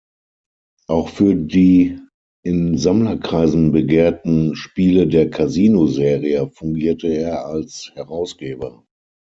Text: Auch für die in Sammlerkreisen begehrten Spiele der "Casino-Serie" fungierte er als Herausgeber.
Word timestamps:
Auch 0.87 1.09
für 1.09 1.35
die 1.35 1.99
in 2.43 2.75
Sammlerkreisen 2.79 3.71
begehrten 3.71 4.55
Spiele 4.55 5.05
der 5.07 5.29
"Casino-Serie" 5.29 6.49
fungierte 6.49 7.07
er 7.09 7.45
als 7.45 7.91
Herausgeber. 7.93 8.83